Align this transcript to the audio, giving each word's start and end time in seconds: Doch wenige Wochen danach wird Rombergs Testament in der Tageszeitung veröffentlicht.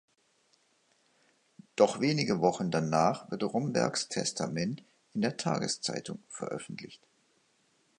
Doch 1.75 1.99
wenige 2.01 2.39
Wochen 2.41 2.71
danach 2.71 3.29
wird 3.29 3.43
Rombergs 3.43 4.09
Testament 4.09 4.83
in 5.13 5.21
der 5.21 5.37
Tageszeitung 5.37 6.17
veröffentlicht. 6.27 7.03